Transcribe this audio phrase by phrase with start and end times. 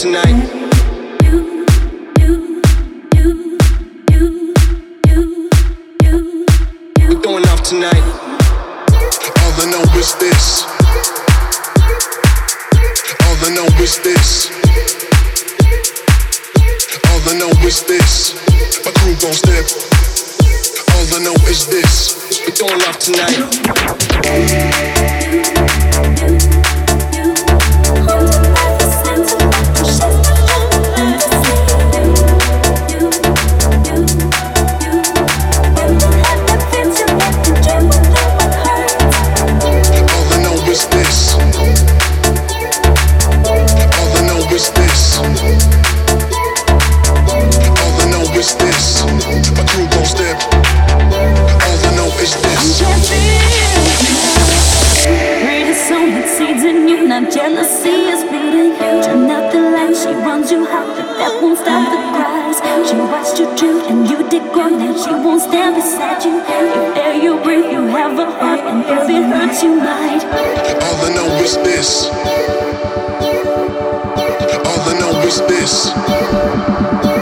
[0.00, 0.48] tonight.
[7.06, 8.02] We're going off tonight.
[9.36, 10.64] All I know is this.
[13.26, 14.50] All I know is this.
[17.10, 18.34] All I know is this.
[18.86, 19.66] My crew gon' step.
[20.94, 22.40] All I know is this.
[22.46, 23.36] We're going off tonight.
[56.62, 58.76] In you, not jealousy is bleeding.
[59.02, 62.58] Turn out the light, she runs you hot, but that won't stop the cries.
[62.88, 66.40] She watched you drink and you did grown, and she won't stand beside you.
[66.40, 70.24] If air you breathe, you have a heart, and if it hurts, you might.
[70.84, 72.06] All I know is this.
[74.68, 77.19] All I know is this.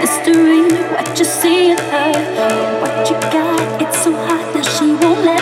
[0.00, 0.62] Mystery
[0.92, 2.12] what you see in her.
[2.80, 5.39] What you got, it's so hot that she won't let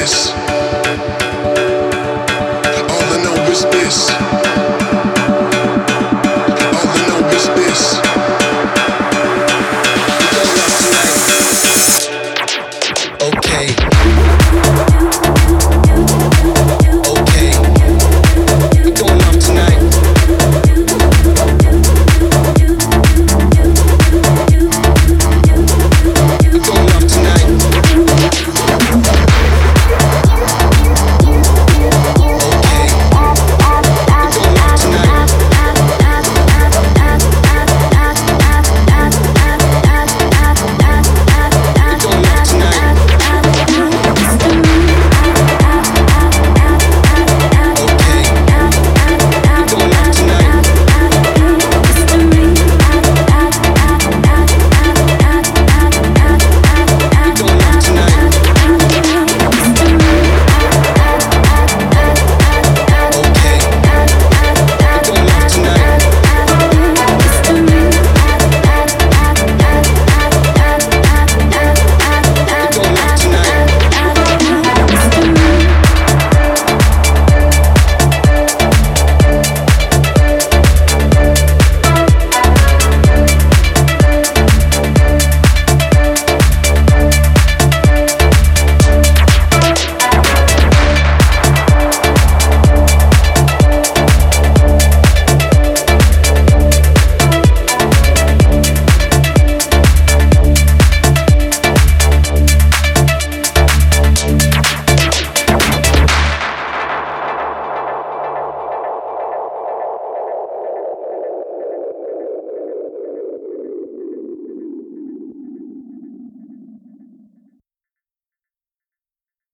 [0.00, 0.39] López.